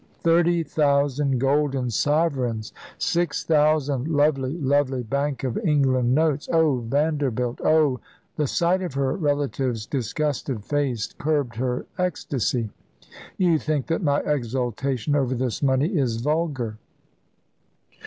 [0.23, 2.73] "Thirty thousand golden sovereigns!
[2.97, 6.49] Six thousand lovely, lovely Bank of England notes!
[6.51, 7.61] Oh, Vanderbilt!
[7.63, 7.99] Oh"
[8.35, 12.71] The sight of her relative's disgusted face curbed her ecstasy:
[13.37, 16.77] "You think that my exultation over this money is vulgar."